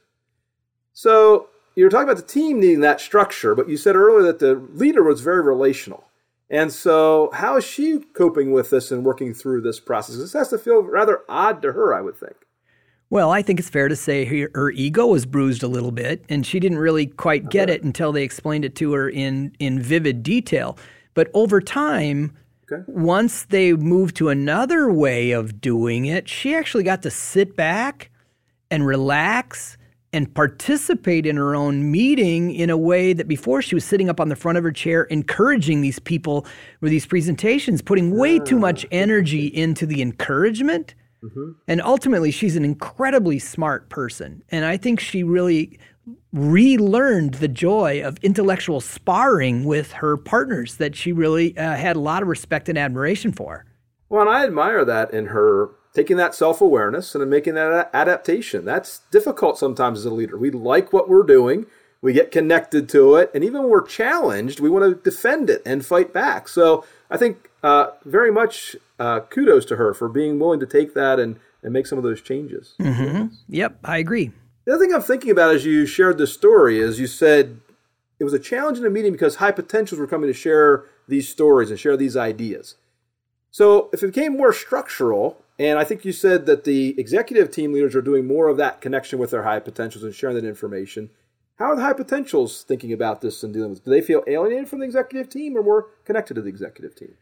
So 0.93 1.49
you 1.75 1.83
were 1.83 1.91
talking 1.91 2.09
about 2.09 2.17
the 2.17 2.33
team 2.33 2.59
needing 2.59 2.79
that 2.79 2.99
structure, 2.99 3.53
but 3.53 3.69
you 3.69 3.77
said 3.77 3.95
earlier 3.95 4.23
that 4.23 4.39
the 4.39 4.55
leader 4.73 5.03
was 5.03 5.21
very 5.21 5.43
relational. 5.43 6.05
And 6.49 6.73
so, 6.73 7.29
how 7.33 7.57
is 7.57 7.65
she 7.65 7.99
coping 8.15 8.51
with 8.51 8.71
this 8.71 8.91
and 8.91 9.05
working 9.05 9.35
through 9.35 9.61
this 9.61 9.79
process? 9.79 10.17
This 10.17 10.33
has 10.33 10.49
to 10.49 10.57
feel 10.57 10.81
rather 10.81 11.21
odd 11.29 11.61
to 11.61 11.73
her, 11.73 11.93
I 11.93 12.01
would 12.01 12.17
think. 12.17 12.46
Well, 13.09 13.31
I 13.31 13.41
think 13.41 13.59
it's 13.59 13.69
fair 13.69 13.87
to 13.87 13.95
say 13.95 14.25
her, 14.25 14.49
her, 14.53 14.71
ego 14.71 15.07
was 15.07 15.25
bruised 15.25 15.63
a 15.63 15.67
little 15.67 15.91
bit, 15.91 16.25
and 16.27 16.45
she 16.45 16.59
didn't 16.59 16.77
really 16.77 17.05
quite 17.05 17.49
get 17.49 17.69
it 17.69 17.83
until 17.83 18.11
they 18.11 18.23
explained 18.23 18.65
it 18.65 18.75
to 18.75 18.93
her 18.93 19.09
in, 19.09 19.55
in 19.59 19.79
vivid 19.81 20.23
detail. 20.23 20.77
But 21.13 21.31
over 21.33 21.61
time, 21.61 22.35
okay. 22.71 22.83
once 22.87 23.45
they 23.45 23.71
moved 23.73 24.17
to 24.17 24.27
another 24.27 24.91
way 24.91 25.31
of 25.31 25.61
doing 25.61 26.05
it, 26.05 26.27
she 26.27 26.53
actually 26.53 26.83
got 26.83 27.01
to 27.03 27.09
sit 27.09 27.55
back 27.55 28.11
and 28.69 28.85
relax 28.85 29.77
and 30.11 30.33
participate 30.33 31.25
in 31.25 31.37
her 31.37 31.55
own 31.55 31.89
meeting 31.89 32.53
in 32.53 32.69
a 32.69 32.77
way 32.77 33.13
that 33.13 33.27
before 33.27 33.61
she 33.61 33.75
was 33.75 33.85
sitting 33.85 34.09
up 34.09 34.19
on 34.19 34.27
the 34.27 34.35
front 34.35 34.57
of 34.57 34.63
her 34.65 34.71
chair 34.71 35.03
encouraging 35.03 35.79
these 35.79 35.99
people 35.99 36.45
with 36.81 36.91
these 36.91 37.05
presentations, 37.05 37.81
putting 37.81 38.17
way 38.17 38.37
too 38.39 38.59
much 38.59 38.83
ah. 38.85 38.89
energy 38.91 39.47
into 39.47 39.85
the 39.85 40.01
encouragement 40.01 40.93
Mm-hmm. 41.23 41.51
And 41.67 41.81
ultimately, 41.81 42.31
she's 42.31 42.55
an 42.55 42.65
incredibly 42.65 43.39
smart 43.39 43.89
person. 43.89 44.43
And 44.49 44.65
I 44.65 44.77
think 44.77 44.99
she 44.99 45.23
really 45.23 45.79
relearned 46.31 47.35
the 47.35 47.47
joy 47.47 48.01
of 48.03 48.17
intellectual 48.19 48.79
sparring 48.79 49.65
with 49.65 49.91
her 49.93 50.17
partners 50.17 50.77
that 50.77 50.95
she 50.95 51.11
really 51.11 51.57
uh, 51.57 51.75
had 51.75 51.95
a 51.95 51.99
lot 51.99 52.21
of 52.21 52.27
respect 52.27 52.69
and 52.69 52.77
admiration 52.77 53.31
for. 53.31 53.65
Well, 54.09 54.21
and 54.21 54.29
I 54.29 54.45
admire 54.45 54.85
that 54.85 55.13
in 55.13 55.27
her 55.27 55.71
taking 55.93 56.17
that 56.17 56.35
self 56.35 56.61
awareness 56.61 57.15
and 57.15 57.27
making 57.29 57.55
that 57.55 57.89
adaptation. 57.93 58.63
That's 58.63 58.99
difficult 59.11 59.57
sometimes 59.57 59.99
as 59.99 60.05
a 60.05 60.11
leader. 60.11 60.37
We 60.37 60.51
like 60.51 60.93
what 60.93 61.09
we're 61.09 61.23
doing, 61.23 61.65
we 62.01 62.13
get 62.13 62.31
connected 62.31 62.87
to 62.89 63.15
it, 63.15 63.31
and 63.33 63.43
even 63.43 63.63
when 63.63 63.71
we're 63.71 63.85
challenged, 63.85 64.59
we 64.59 64.69
want 64.69 64.85
to 64.85 65.09
defend 65.09 65.49
it 65.49 65.61
and 65.65 65.85
fight 65.85 66.13
back. 66.13 66.47
So 66.47 66.85
I 67.09 67.17
think 67.17 67.46
uh, 67.63 67.91
very 68.05 68.31
much 68.31 68.75
uh, 68.99 69.21
kudos 69.21 69.65
to 69.65 69.75
her 69.75 69.93
for 69.93 70.09
being 70.09 70.39
willing 70.39 70.59
to 70.59 70.65
take 70.65 70.93
that 70.93 71.19
and, 71.19 71.39
and 71.63 71.73
make 71.73 71.87
some 71.87 71.97
of 71.97 72.03
those 72.03 72.21
changes. 72.21 72.75
Mm-hmm. 72.79 73.27
Yep, 73.49 73.79
I 73.83 73.97
agree. 73.97 74.31
The 74.65 74.73
other 74.73 74.85
thing 74.85 74.93
I'm 74.93 75.01
thinking 75.01 75.31
about 75.31 75.55
as 75.55 75.65
you 75.65 75.85
shared 75.85 76.17
this 76.17 76.33
story 76.33 76.79
is 76.79 76.99
you 76.99 77.07
said 77.07 77.59
it 78.19 78.23
was 78.23 78.33
a 78.33 78.39
challenge 78.39 78.77
in 78.77 78.85
a 78.85 78.89
meeting 78.89 79.11
because 79.11 79.35
high 79.35 79.51
potentials 79.51 79.99
were 79.99 80.07
coming 80.07 80.27
to 80.27 80.33
share 80.33 80.85
these 81.07 81.29
stories 81.29 81.69
and 81.69 81.79
share 81.79 81.95
these 81.95 82.17
ideas. 82.17 82.75
So 83.49 83.89
if 83.93 84.03
it 84.03 84.07
became 84.07 84.35
more 84.35 84.51
structural, 84.51 85.41
and 85.59 85.79
I 85.79 85.83
think 85.83 86.05
you 86.05 86.11
said 86.11 86.45
that 86.45 86.63
the 86.63 86.99
executive 86.99 87.49
team 87.49 87.73
leaders 87.73 87.95
are 87.95 88.01
doing 88.01 88.27
more 88.27 88.47
of 88.47 88.57
that 88.57 88.81
connection 88.81 89.19
with 89.19 89.31
their 89.31 89.43
high 89.43 89.59
potentials 89.59 90.03
and 90.03 90.13
sharing 90.13 90.35
that 90.35 90.45
information. 90.45 91.09
How 91.57 91.71
are 91.71 91.75
the 91.75 91.81
high 91.81 91.93
potentials 91.93 92.61
thinking 92.61 92.93
about 92.93 93.21
this 93.21 93.43
and 93.43 93.53
dealing 93.53 93.71
with? 93.71 93.79
It? 93.79 93.85
Do 93.85 93.91
they 93.91 94.01
feel 94.01 94.23
alienated 94.27 94.69
from 94.69 94.79
the 94.79 94.85
executive 94.85 95.29
team 95.29 95.57
or 95.57 95.63
more 95.63 95.87
connected 96.05 96.35
to 96.35 96.41
the 96.41 96.49
executive 96.49 96.95
team? 96.95 97.15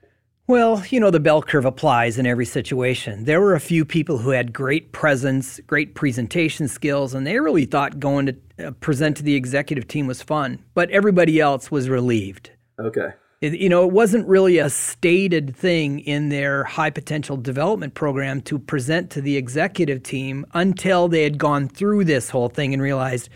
Well, 0.48 0.84
you 0.90 1.00
know, 1.00 1.10
the 1.10 1.20
bell 1.20 1.42
curve 1.42 1.66
applies 1.66 2.20
in 2.20 2.28
every 2.28 2.46
situation. 2.46 3.25
There 3.25 3.42
were 3.42 3.56
a 3.56 3.60
few 3.60 3.84
people 3.84 4.20
who 4.20 4.30
had 4.30 4.54
great 4.54 4.92
presence, 4.92 5.60
great 5.66 5.96
presentation 5.96 6.68
skills, 6.68 7.16
and 7.16 7.25
they 7.25 7.40
really 7.40 7.66
thought 7.66 8.00
going 8.00 8.28
to 8.28 8.68
uh, 8.68 8.72
present 8.74 9.18
to 9.18 9.24
the 9.24 9.34
executive 9.34 9.88
team 9.88 10.06
was 10.06 10.22
fun, 10.22 10.64
but 10.75 10.92
everybody 10.92 11.40
else 11.40 11.72
was 11.72 11.90
relieved. 11.90 12.52
Okay. 12.80 13.10
you 13.42 13.70
know, 13.70 13.84
it 13.88 13.92
wasn't 13.92 14.28
really 14.28 14.60
a 14.60 14.70
stated 14.70 15.56
thing 15.56 16.00
in 16.02 16.30
their 16.30 16.64
high 16.64 16.92
potential 16.92 17.38
development 17.38 17.96
program 17.96 18.40
to 18.42 18.60
present 18.60 19.10
to 19.12 19.22
the 19.22 19.38
executive 19.38 20.04
team 20.04 20.46
until 20.54 21.08
they 21.08 21.24
had 21.24 21.40
gone 21.40 21.68
through 21.68 22.04
this 22.04 22.30
whole 22.30 22.50
thing 22.50 22.72
and 22.72 22.84
realized, 22.84 23.30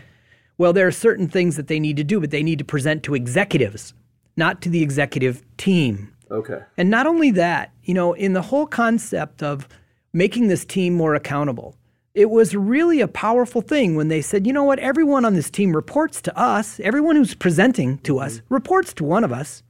well, 0.58 0.72
there 0.72 0.86
are 0.86 0.92
certain 0.92 1.26
things 1.26 1.56
that 1.56 1.66
they 1.66 1.80
need 1.80 1.96
to 1.96 2.04
do, 2.04 2.20
but 2.20 2.30
they 2.30 2.44
need 2.44 2.58
to 2.60 2.64
present 2.64 3.02
to 3.02 3.16
executives, 3.16 3.94
not 4.36 4.62
to 4.62 4.68
the 4.68 4.82
executive 4.82 5.42
team. 5.56 6.12
Okay. 6.30 6.60
And 6.76 6.90
not 6.90 7.06
only 7.06 7.30
that, 7.32 7.72
you 7.82 7.94
know, 7.94 8.12
in 8.12 8.32
the 8.32 8.42
whole 8.42 8.66
concept 8.66 9.42
of 9.42 9.68
making 10.12 10.48
this 10.48 10.64
team 10.64 10.94
more 10.94 11.14
accountable, 11.14 11.76
it 12.14 12.30
was 12.30 12.54
really 12.54 13.00
a 13.00 13.08
powerful 13.08 13.62
thing 13.62 13.94
when 13.94 14.08
they 14.08 14.20
said, 14.20 14.46
you 14.46 14.52
know 14.52 14.64
what, 14.64 14.78
everyone 14.80 15.24
on 15.24 15.34
this 15.34 15.50
team 15.50 15.74
reports 15.74 16.20
to 16.22 16.36
us. 16.36 16.80
Everyone 16.80 17.16
who's 17.16 17.34
presenting 17.34 17.98
to 17.98 18.18
us 18.18 18.38
mm-hmm. 18.38 18.54
reports 18.54 18.92
to 18.94 19.04
one 19.04 19.24
of 19.24 19.32
us. 19.32 19.62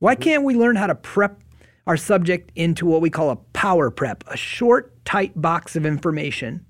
Why 0.00 0.14
can't 0.14 0.44
we 0.44 0.54
learn 0.54 0.76
how 0.76 0.86
to 0.86 0.94
prep 0.94 1.40
our 1.86 1.96
subject 1.96 2.52
into 2.54 2.86
what 2.86 3.00
we 3.00 3.10
call 3.10 3.30
a 3.30 3.36
power 3.36 3.90
prep, 3.90 4.24
a 4.26 4.36
short, 4.36 5.04
tight 5.04 5.40
box 5.40 5.76
of 5.76 5.86
information 5.86 6.64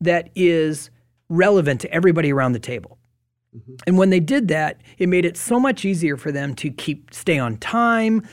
that 0.00 0.30
is 0.34 0.90
relevant 1.28 1.80
to 1.82 1.92
everybody 1.92 2.32
around 2.32 2.52
the 2.52 2.60
table? 2.60 2.98
Mm-hmm. 3.56 3.74
And 3.86 3.98
when 3.98 4.10
they 4.10 4.20
did 4.20 4.48
that, 4.48 4.80
it 4.98 5.08
made 5.08 5.24
it 5.24 5.36
so 5.36 5.60
much 5.60 5.84
easier 5.84 6.16
for 6.16 6.32
them 6.32 6.54
to 6.56 6.70
keep 6.70 7.12
stay 7.12 7.38
on 7.38 7.56
time, 7.58 8.26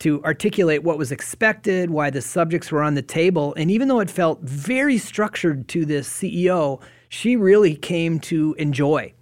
to 0.00 0.22
articulate 0.24 0.84
what 0.84 0.98
was 0.98 1.10
expected, 1.10 1.90
why 1.90 2.10
the 2.10 2.22
subjects 2.22 2.70
were 2.70 2.82
on 2.82 2.94
the 2.94 3.02
table. 3.02 3.54
And 3.56 3.70
even 3.70 3.88
though 3.88 4.00
it 4.00 4.10
felt 4.10 4.40
very 4.42 4.98
structured 4.98 5.68
to 5.68 5.84
this 5.84 6.08
CEO, 6.08 6.80
she 7.08 7.36
really 7.36 7.74
came 7.74 8.20
to 8.20 8.54
enjoy 8.58 9.12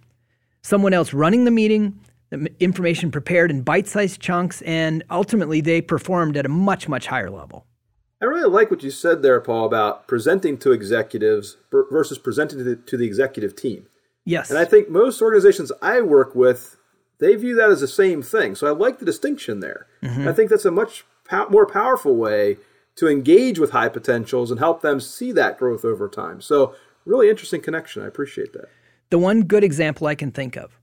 someone 0.63 0.93
else 0.93 1.15
running 1.15 1.45
the 1.45 1.51
meeting, 1.51 1.99
the 2.31 2.53
information 2.61 3.11
prepared 3.11 3.51
in 3.51 3.63
bite 3.63 3.87
sized 3.87 4.21
chunks, 4.21 4.61
and 4.63 5.05
ultimately 5.11 5.61
they 5.61 5.81
performed 5.81 6.37
at 6.37 6.45
a 6.45 6.49
much, 6.49 6.89
much 6.89 7.07
higher 7.07 7.31
level. 7.31 7.67
I 8.21 8.25
really 8.25 8.49
like 8.49 8.71
what 8.71 8.83
you 8.83 8.91
said 8.91 9.23
there, 9.23 9.41
Paul, 9.41 9.67
about 9.67 10.09
presenting 10.09 10.59
to 10.59 10.73
executives 10.73 11.57
versus 11.71 12.19
presenting 12.19 12.59
to 12.59 12.65
the, 12.65 12.77
to 12.77 12.97
the 12.97 13.05
executive 13.05 13.55
team. 13.55 13.87
Yes. 14.25 14.51
And 14.51 14.59
I 14.59 14.65
think 14.65 14.89
most 14.89 15.23
organizations 15.23 15.71
I 15.83 16.01
work 16.01 16.35
with, 16.35 16.77
they 17.19 17.35
view 17.35 17.55
that 17.55 17.71
as 17.71 17.81
the 17.81 17.89
same 17.89 18.23
thing. 18.23 18.55
So 18.55 18.67
I 18.67 18.71
like 18.71 18.99
the 18.99 19.05
distinction 19.05 19.61
there. 19.61 19.87
Mm-hmm. 20.03 20.29
I 20.29 20.33
think 20.33 20.51
that's 20.51 20.65
a 20.65 20.71
much 20.71 21.05
po- 21.25 21.49
more 21.49 21.67
powerful 21.67 22.17
way 22.17 22.59
to 22.97 23.09
engage 23.09 23.59
with 23.59 23.71
high 23.71 23.89
potentials 23.89 24.51
and 24.51 24.59
help 24.59 24.83
them 24.83 25.01
see 25.01 25.33
that 25.33 25.59
growth 25.59 25.85
over 25.85 26.09
time. 26.09 26.41
So, 26.41 26.75
really 27.05 27.29
interesting 27.29 27.61
connection. 27.61 28.03
I 28.03 28.07
appreciate 28.07 28.53
that. 28.55 28.69
The 29.11 29.19
one 29.19 29.43
good 29.43 29.63
example 29.63 30.07
I 30.07 30.15
can 30.15 30.33
think 30.33 30.57
of 30.57 30.79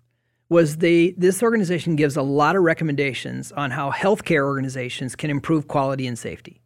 was 0.50 0.78
the 0.78 1.16
this 1.18 1.42
organization 1.42 1.96
gives 1.96 2.16
a 2.16 2.22
lot 2.22 2.56
of 2.56 2.64
recommendations 2.64 3.52
on 3.52 3.72
how 3.72 3.92
healthcare 3.92 4.46
organizations 4.46 5.16
can 5.16 5.30
improve 5.30 5.68
quality 5.68 6.08
and 6.08 6.18
safety. 6.18 6.62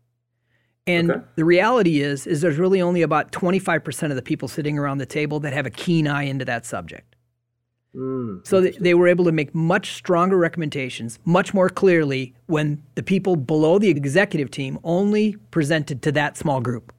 And 0.86 1.12
okay. 1.12 1.22
the 1.36 1.46
reality 1.46 2.02
is 2.02 2.28
is 2.28 2.42
there's 2.42 2.58
really 2.58 2.82
only 2.82 3.02
about 3.02 3.32
25% 3.32 4.10
of 4.10 4.16
the 4.16 4.22
people 4.22 4.48
sitting 4.48 4.78
around 4.78 5.00
the 5.00 5.06
table 5.06 5.40
that 5.42 5.54
have 5.54 5.66
a 5.66 5.70
keen 5.70 6.08
eye 6.08 6.24
into 6.24 6.46
that 6.46 6.66
subject. 6.66 7.17
Mm, 7.98 8.46
so 8.46 8.62
they, 8.62 8.72
they 8.72 8.94
were 8.94 9.08
able 9.08 9.26
to 9.26 9.32
make 9.32 9.56
much 9.56 9.94
stronger 9.94 10.38
recommendations, 10.38 11.18
much 11.26 11.54
more 11.54 11.68
clearly 11.68 12.36
when 12.46 12.84
the 12.96 13.02
people 13.02 13.36
below 13.36 13.80
the 13.80 13.90
executive 13.90 14.52
team 14.52 14.78
only 14.84 15.36
presented 15.50 16.04
to 16.04 16.12
that 16.12 16.38
small 16.38 16.62
group. 16.62 16.94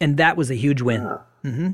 And 0.00 0.16
that 0.16 0.38
was 0.38 0.50
a 0.50 0.54
huge 0.54 0.80
win. 0.80 1.02
Yeah. 1.02 1.18
Mm-hmm. 1.50 1.70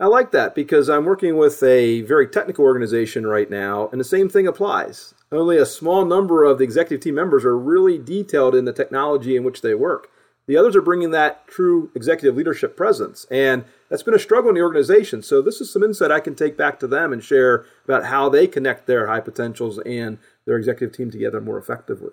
I 0.00 0.06
like 0.06 0.32
that 0.32 0.54
because 0.54 0.88
I'm 0.88 1.04
working 1.04 1.36
with 1.36 1.62
a 1.62 2.00
very 2.02 2.26
technical 2.26 2.64
organization 2.64 3.26
right 3.26 3.48
now, 3.48 3.88
and 3.92 4.00
the 4.00 4.04
same 4.04 4.28
thing 4.28 4.46
applies. 4.46 5.14
Only 5.30 5.58
a 5.58 5.66
small 5.66 6.04
number 6.04 6.44
of 6.44 6.58
the 6.58 6.64
executive 6.64 7.04
team 7.04 7.14
members 7.14 7.44
are 7.44 7.56
really 7.56 7.98
detailed 7.98 8.54
in 8.54 8.64
the 8.64 8.72
technology 8.72 9.36
in 9.36 9.44
which 9.44 9.60
they 9.60 9.74
work. 9.74 10.08
The 10.46 10.56
others 10.56 10.74
are 10.74 10.82
bringing 10.82 11.12
that 11.12 11.46
true 11.46 11.90
executive 11.94 12.36
leadership 12.36 12.76
presence, 12.76 13.26
and 13.30 13.64
that's 13.88 14.02
been 14.02 14.14
a 14.14 14.18
struggle 14.18 14.48
in 14.48 14.56
the 14.56 14.62
organization. 14.62 15.22
So, 15.22 15.40
this 15.40 15.60
is 15.60 15.72
some 15.72 15.84
insight 15.84 16.10
I 16.10 16.18
can 16.20 16.34
take 16.34 16.56
back 16.56 16.80
to 16.80 16.88
them 16.88 17.12
and 17.12 17.22
share 17.22 17.64
about 17.84 18.06
how 18.06 18.28
they 18.28 18.48
connect 18.48 18.86
their 18.86 19.06
high 19.06 19.20
potentials 19.20 19.78
and 19.86 20.18
their 20.44 20.56
executive 20.56 20.96
team 20.96 21.10
together 21.10 21.40
more 21.40 21.58
effectively. 21.58 22.10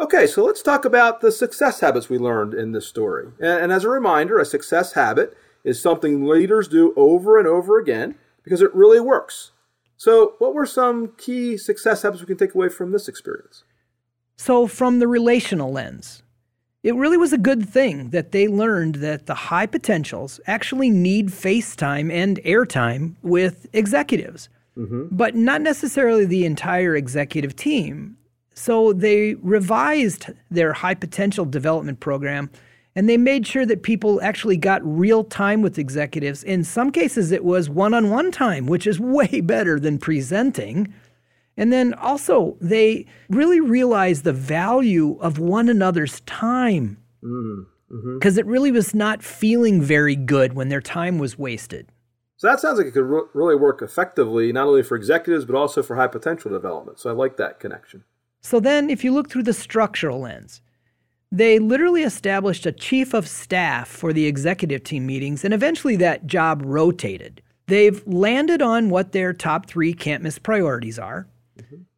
Okay, 0.00 0.26
so 0.26 0.44
let's 0.44 0.62
talk 0.62 0.84
about 0.84 1.20
the 1.20 1.30
success 1.30 1.78
habits 1.78 2.08
we 2.08 2.18
learned 2.18 2.52
in 2.52 2.72
this 2.72 2.88
story. 2.88 3.28
And, 3.40 3.70
as 3.70 3.84
a 3.84 3.88
reminder, 3.88 4.38
a 4.38 4.44
success 4.44 4.94
habit 4.94 5.36
is 5.62 5.80
something 5.80 6.26
leaders 6.26 6.66
do 6.66 6.92
over 6.96 7.38
and 7.38 7.46
over 7.46 7.78
again 7.78 8.16
because 8.42 8.62
it 8.62 8.74
really 8.74 8.98
works. 8.98 9.52
So, 9.96 10.34
what 10.38 10.54
were 10.54 10.66
some 10.66 11.12
key 11.16 11.56
success 11.56 12.02
habits 12.02 12.20
we 12.20 12.26
can 12.26 12.36
take 12.36 12.56
away 12.56 12.68
from 12.68 12.90
this 12.90 13.06
experience? 13.06 13.62
So, 14.36 14.66
from 14.66 14.98
the 14.98 15.06
relational 15.06 15.70
lens, 15.70 16.23
it 16.84 16.94
really 16.94 17.16
was 17.16 17.32
a 17.32 17.38
good 17.38 17.66
thing 17.66 18.10
that 18.10 18.32
they 18.32 18.46
learned 18.46 18.96
that 18.96 19.24
the 19.24 19.34
high 19.34 19.66
potentials 19.66 20.38
actually 20.46 20.90
need 20.90 21.32
face 21.32 21.74
time 21.74 22.10
and 22.10 22.38
airtime 22.44 23.14
with 23.22 23.66
executives, 23.72 24.50
mm-hmm. 24.76 25.06
but 25.10 25.34
not 25.34 25.62
necessarily 25.62 26.26
the 26.26 26.44
entire 26.44 26.94
executive 26.94 27.56
team. 27.56 28.18
So, 28.52 28.92
they 28.92 29.34
revised 29.36 30.26
their 30.50 30.74
high 30.74 30.94
potential 30.94 31.44
development 31.44 31.98
program 31.98 32.50
and 32.96 33.08
they 33.08 33.16
made 33.16 33.46
sure 33.46 33.66
that 33.66 33.82
people 33.82 34.20
actually 34.22 34.56
got 34.56 34.80
real 34.84 35.24
time 35.24 35.62
with 35.62 35.78
executives. 35.78 36.44
In 36.44 36.62
some 36.62 36.92
cases, 36.92 37.32
it 37.32 37.44
was 37.44 37.68
one 37.68 37.92
on 37.92 38.10
one 38.10 38.30
time, 38.30 38.66
which 38.66 38.86
is 38.86 39.00
way 39.00 39.40
better 39.40 39.80
than 39.80 39.98
presenting. 39.98 40.92
And 41.56 41.72
then 41.72 41.94
also, 41.94 42.56
they 42.60 43.06
really 43.28 43.60
realized 43.60 44.24
the 44.24 44.32
value 44.32 45.16
of 45.20 45.38
one 45.38 45.68
another's 45.68 46.20
time 46.20 46.98
because 47.20 48.34
mm-hmm. 48.34 48.38
it 48.38 48.46
really 48.46 48.72
was 48.72 48.94
not 48.94 49.22
feeling 49.22 49.80
very 49.80 50.16
good 50.16 50.54
when 50.54 50.68
their 50.68 50.80
time 50.80 51.18
was 51.18 51.38
wasted. 51.38 51.92
So 52.36 52.48
that 52.48 52.60
sounds 52.60 52.78
like 52.78 52.88
it 52.88 52.92
could 52.92 53.04
re- 53.04 53.22
really 53.32 53.54
work 53.54 53.80
effectively, 53.82 54.52
not 54.52 54.66
only 54.66 54.82
for 54.82 54.96
executives, 54.96 55.44
but 55.44 55.54
also 55.54 55.82
for 55.82 55.96
high 55.96 56.08
potential 56.08 56.50
development. 56.50 56.98
So 56.98 57.08
I 57.08 57.12
like 57.12 57.36
that 57.36 57.60
connection. 57.60 58.04
So 58.40 58.60
then, 58.60 58.90
if 58.90 59.04
you 59.04 59.12
look 59.14 59.30
through 59.30 59.44
the 59.44 59.54
structural 59.54 60.20
lens, 60.20 60.60
they 61.32 61.58
literally 61.58 62.02
established 62.02 62.66
a 62.66 62.72
chief 62.72 63.14
of 63.14 63.26
staff 63.28 63.88
for 63.88 64.12
the 64.12 64.26
executive 64.26 64.84
team 64.84 65.06
meetings, 65.06 65.44
and 65.44 65.54
eventually 65.54 65.96
that 65.96 66.26
job 66.26 66.62
rotated. 66.64 67.42
They've 67.66 68.06
landed 68.06 68.60
on 68.60 68.90
what 68.90 69.12
their 69.12 69.32
top 69.32 69.66
three 69.66 69.94
can't 69.94 70.22
miss 70.22 70.38
priorities 70.38 70.98
are, 70.98 71.20
mm-hmm. 71.20 71.33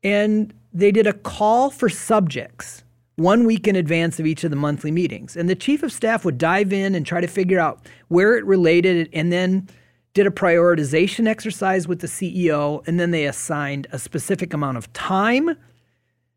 And 0.06 0.54
they 0.72 0.92
did 0.92 1.08
a 1.08 1.12
call 1.12 1.68
for 1.68 1.88
subjects 1.88 2.84
one 3.16 3.44
week 3.44 3.66
in 3.66 3.74
advance 3.74 4.20
of 4.20 4.26
each 4.26 4.44
of 4.44 4.50
the 4.50 4.56
monthly 4.56 4.92
meetings. 4.92 5.36
And 5.36 5.48
the 5.48 5.56
chief 5.56 5.82
of 5.82 5.90
staff 5.90 6.24
would 6.24 6.38
dive 6.38 6.72
in 6.72 6.94
and 6.94 7.04
try 7.04 7.20
to 7.20 7.26
figure 7.26 7.58
out 7.58 7.84
where 8.06 8.36
it 8.36 8.44
related, 8.44 9.08
and 9.12 9.32
then 9.32 9.68
did 10.14 10.24
a 10.24 10.30
prioritization 10.30 11.26
exercise 11.26 11.88
with 11.88 11.98
the 11.98 12.06
CEO, 12.06 12.86
and 12.86 13.00
then 13.00 13.10
they 13.10 13.24
assigned 13.24 13.88
a 13.90 13.98
specific 13.98 14.54
amount 14.54 14.76
of 14.76 14.92
time. 14.92 15.56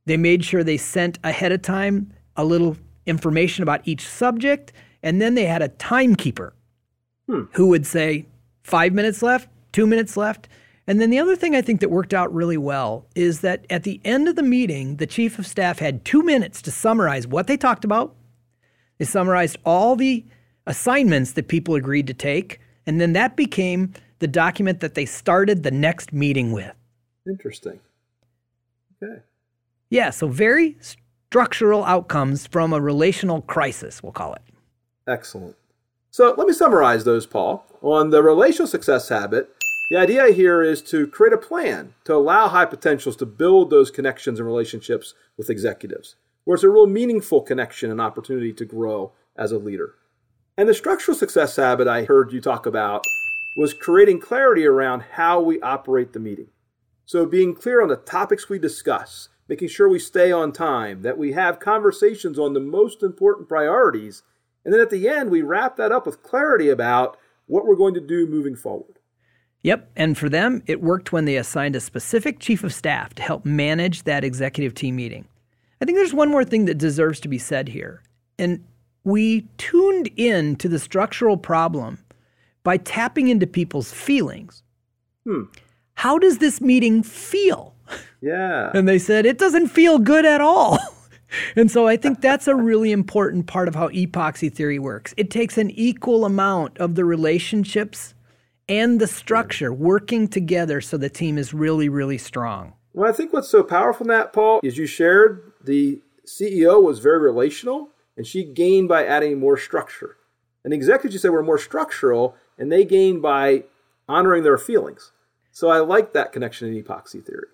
They 0.07 0.17
made 0.17 0.43
sure 0.43 0.63
they 0.63 0.77
sent 0.77 1.19
ahead 1.23 1.51
of 1.51 1.61
time 1.61 2.11
a 2.35 2.45
little 2.45 2.75
information 3.05 3.61
about 3.61 3.81
each 3.88 4.07
subject, 4.07 4.73
and 5.03 5.21
then 5.21 5.35
they 5.35 5.45
had 5.45 5.61
a 5.61 5.67
timekeeper 5.67 6.55
hmm. 7.27 7.43
who 7.51 7.67
would 7.67 7.85
say, 7.85 8.25
five 8.63 8.93
minutes 8.93 9.21
left, 9.21 9.47
two 9.73 9.85
minutes 9.85 10.17
left. 10.17 10.47
And 10.89 11.00
then 11.00 11.12
the 11.12 11.19
other 11.19 11.36
thing 11.36 11.55
I 11.55 11.62
think 11.62 11.81
that 11.81 11.91
worked 11.91 12.15
out 12.15 12.34
really 12.34 12.58
well 12.58 13.05
is 13.13 13.41
that 13.41 13.63
at 13.69 13.84
the 13.84 14.01
end 14.03 14.27
of 14.27 14.36
the 14.36 14.41
meeting, 14.41 14.96
the 14.96 15.05
chief 15.05 15.38
of 15.38 15.46
staff 15.46 15.77
had 15.77 16.03
two 16.03 16.24
minutes 16.24 16.63
to 16.63 16.72
summarize 16.72 17.27
what 17.27 17.46
they 17.46 17.58
talked 17.58 17.86
about. 17.86 18.15
They 18.98 19.05
summarized 19.05 19.58
all 19.63 19.96
the 19.96 20.25
assignments 20.65 21.34
that 21.34 21.48
people 21.48 21.75
agreed 21.75 22.08
to 22.08 22.15
take, 22.15 22.60
and 22.88 23.00
then 23.00 23.13
that 23.13 23.36
became 23.36 23.93
the 24.17 24.27
document 24.27 24.79
that 24.79 24.96
they 24.96 25.05
started 25.05 25.62
the 25.62 25.69
next 25.69 26.12
meeting 26.12 26.53
with. 26.53 26.74
Interesting. 27.27 27.79
Okay. 29.01 29.22
Yeah, 29.91 30.10
so 30.10 30.27
very 30.27 30.75
structural 31.29 31.84
outcomes 31.84 32.48
from 32.48 32.74
a 32.74 32.81
relational 32.81 33.43
crisis, 33.43 34.01
we'll 34.01 34.12
call 34.12 34.34
it. 34.34 34.41
Excellent. 35.08 35.55
So 36.10 36.34
let 36.36 36.48
me 36.48 36.53
summarize 36.53 37.03
those, 37.03 37.27
Paul. 37.27 37.63
On 37.84 38.10
the 38.10 38.24
relational 38.24 38.65
success 38.65 39.10
habit, 39.10 39.55
the 39.89 39.98
idea 39.98 40.27
here 40.27 40.62
is 40.62 40.81
to 40.84 41.08
create 41.08 41.34
a 41.34 41.38
plan 41.38 41.93
to 42.03 42.13
allow 42.13 42.48
high 42.48 42.65
potentials 42.65 43.15
to 43.17 43.25
build 43.25 43.69
those 43.69 43.89
connections 43.89 44.39
and 44.39 44.48
relationships 44.48 45.15
with 45.38 45.50
executives, 45.50 46.15
where 46.43 46.55
it's 46.55 46.63
a 46.63 46.69
real 46.69 46.88
meaningful 46.88 47.41
connection 47.41 47.89
and 47.89 48.00
opportunity 48.00 48.53
to 48.53 48.65
grow 48.65 49.12
as 49.36 49.51
a 49.51 49.58
leader. 49.58 49.96
And 50.58 50.69
the 50.69 50.74
structural 50.74 51.17
success 51.17 51.55
habit 51.55 51.88
I 51.88 52.03
heard 52.03 52.31
you 52.31 52.41
talk 52.41 52.65
about 52.65 53.03
was 53.58 53.74
creating 53.74 54.19
clarity 54.19 54.65
around 54.65 55.03
how 55.13 55.41
we 55.41 55.60
operate 55.62 56.13
the 56.13 56.19
meeting. 56.19 56.50
So 57.05 57.25
being 57.25 57.55
clear 57.55 57.81
on 57.81 57.88
the 57.88 57.96
topics 57.96 58.48
we 58.48 58.60
discuss 58.60 59.29
making 59.50 59.67
sure 59.67 59.89
we 59.89 60.00
stay 60.00 60.31
on 60.31 60.51
time, 60.51 61.01
that 61.01 61.17
we 61.17 61.34
have 61.34 61.60
conversations 61.60 62.38
on 62.38 62.53
the 62.53 62.60
most 62.60 63.01
important 63.01 63.50
priorities, 63.50 64.22
and 64.63 64.72
then 64.72 64.79
at 64.79 64.91
the 64.91 65.10
end, 65.10 65.31
we 65.31 65.41
wrap 65.41 65.75
that 65.75 65.91
up 65.91 66.05
with 66.05 66.22
clarity 66.22 66.69
about 66.69 67.17
what 67.48 67.65
we're 67.65 67.75
going 67.75 67.96
to 67.96 68.00
do 68.00 68.27
moving 68.27 68.55
forward. 68.55 68.99
Yep, 69.63 69.91
and 69.95 70.17
for 70.17 70.29
them, 70.29 70.63
it 70.67 70.81
worked 70.81 71.11
when 71.11 71.25
they 71.25 71.35
assigned 71.35 71.75
a 71.75 71.81
specific 71.81 72.39
chief 72.39 72.63
of 72.63 72.73
staff 72.73 73.13
to 73.15 73.21
help 73.21 73.45
manage 73.45 74.03
that 74.03 74.23
executive 74.23 74.73
team 74.73 74.95
meeting. 74.95 75.27
I 75.81 75.85
think 75.85 75.97
there's 75.97 76.13
one 76.13 76.29
more 76.29 76.45
thing 76.45 76.65
that 76.65 76.77
deserves 76.77 77.19
to 77.21 77.27
be 77.27 77.37
said 77.37 77.67
here. 77.67 78.01
And 78.37 78.63
we 79.03 79.47
tuned 79.57 80.09
in 80.15 80.55
to 80.57 80.69
the 80.69 80.79
structural 80.79 81.37
problem 81.37 81.99
by 82.63 82.77
tapping 82.77 83.27
into 83.27 83.47
people's 83.47 83.91
feelings. 83.91 84.63
Hmm. 85.25 85.43
How 85.95 86.17
does 86.17 86.37
this 86.37 86.61
meeting 86.61 87.03
feel? 87.03 87.75
Yeah. 88.21 88.71
And 88.75 88.87
they 88.87 88.99
said, 88.99 89.25
it 89.25 89.37
doesn't 89.37 89.67
feel 89.67 89.99
good 89.99 90.25
at 90.25 90.39
all. 90.41 90.77
and 91.55 91.69
so 91.69 91.87
I 91.87 91.97
think 91.97 92.21
that's 92.21 92.47
a 92.47 92.55
really 92.55 92.91
important 92.91 93.47
part 93.47 93.67
of 93.67 93.75
how 93.75 93.89
epoxy 93.89 94.53
theory 94.53 94.79
works. 94.79 95.13
It 95.17 95.29
takes 95.29 95.57
an 95.57 95.71
equal 95.71 96.25
amount 96.25 96.77
of 96.77 96.95
the 96.95 97.03
relationships 97.05 98.13
and 98.69 99.01
the 99.01 99.07
structure 99.07 99.73
working 99.73 100.27
together 100.27 100.79
so 100.79 100.95
the 100.95 101.09
team 101.09 101.38
is 101.38 101.53
really, 101.53 101.89
really 101.89 102.17
strong. 102.17 102.73
Well, 102.93 103.09
I 103.09 103.13
think 103.13 103.33
what's 103.33 103.49
so 103.49 103.63
powerful 103.63 104.05
in 104.05 104.09
that, 104.09 104.31
Paul, 104.31 104.61
is 104.63 104.77
you 104.77 104.85
shared 104.85 105.51
the 105.63 106.01
CEO 106.25 106.81
was 106.81 106.99
very 106.99 107.19
relational 107.19 107.89
and 108.15 108.25
she 108.25 108.43
gained 108.43 108.88
by 108.88 109.05
adding 109.05 109.39
more 109.39 109.57
structure. 109.57 110.17
And 110.63 110.71
the 110.71 110.77
executives 110.77 111.13
you 111.13 111.19
said 111.19 111.31
were 111.31 111.43
more 111.43 111.57
structural 111.57 112.35
and 112.57 112.71
they 112.71 112.85
gained 112.85 113.21
by 113.21 113.63
honoring 114.07 114.43
their 114.43 114.57
feelings. 114.57 115.11
So 115.51 115.69
I 115.69 115.79
like 115.79 116.13
that 116.13 116.31
connection 116.31 116.67
in 116.67 116.83
epoxy 116.83 117.25
theory. 117.25 117.47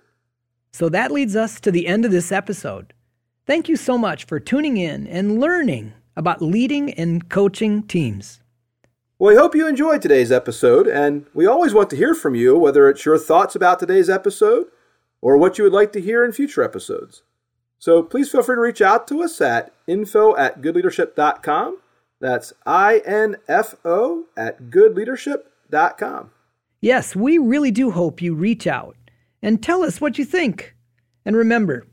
So 0.74 0.89
that 0.89 1.12
leads 1.12 1.36
us 1.36 1.60
to 1.62 1.72
the 1.72 1.88
end 1.88 2.03
of 2.03 2.12
this 2.12 2.31
episode. 2.31 2.93
Thank 3.45 3.69
you 3.69 3.75
so 3.75 3.98
much 3.98 4.25
for 4.25 4.39
tuning 4.39 4.77
in 4.77 5.07
and 5.07 5.39
learning 5.39 5.93
about 6.17 6.41
leading 6.41 6.93
and 6.93 7.29
coaching 7.29 7.84
teams. 7.84 8.41
Well, 9.17 9.34
we 9.34 9.39
hope 9.39 9.55
you 9.55 9.65
enjoyed 9.65 10.01
today's 10.01 10.29
episode, 10.29 10.88
and 10.88 11.25
we 11.34 11.45
always 11.45 11.74
want 11.74 11.89
to 11.91 11.95
hear 11.95 12.13
from 12.13 12.36
you, 12.36 12.57
whether 12.57 12.89
it's 12.89 13.05
your 13.05 13.17
thoughts 13.17 13.55
about 13.55 13.79
today's 13.79 14.10
episode 14.10 14.67
or 15.22 15.38
what 15.38 15.57
you 15.57 15.63
would 15.63 15.72
like 15.72 15.93
to 15.93 16.01
hear 16.01 16.25
in 16.25 16.34
future 16.34 16.62
episodes. 16.62 17.24
So 17.79 18.03
please 18.03 18.29
feel 18.29 18.43
free 18.43 18.57
to 18.57 18.62
reach 18.62 18.81
out 18.81 19.07
to 19.07 19.24
us 19.24 19.39
at 19.39 19.72
info 19.88 20.36
at 20.36 20.62
goodleadership.com. 20.62 21.77
That's 22.19 22.51
I 22.65 23.01
N 23.05 23.38
F 23.48 23.75
O 23.86 24.25
at 24.36 24.63
goodleadership.com. 24.63 26.31
Yes, 26.81 27.15
we 27.15 27.38
really 27.38 27.72
do 27.72 27.91
hope 27.91 28.22
you 28.22 28.36
reach 28.36 28.67
out 28.67 28.98
and 29.41 29.63
tell 29.63 29.84
us 29.84 30.01
what 30.01 30.17
you 30.17 30.25
think. 30.25 30.75
And 31.25 31.38
remember, 31.38 31.88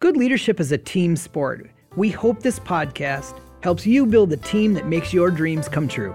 good 0.00 0.16
leadership 0.16 0.58
is 0.58 0.72
a 0.72 0.78
team 0.78 1.14
sport. 1.14 1.70
We 1.94 2.10
hope 2.10 2.40
this 2.40 2.58
podcast 2.58 3.38
helps 3.62 3.86
you 3.86 4.06
build 4.06 4.32
a 4.32 4.36
team 4.38 4.74
that 4.74 4.86
makes 4.86 5.12
your 5.12 5.30
dreams 5.30 5.68
come 5.68 5.86
true. 5.86 6.14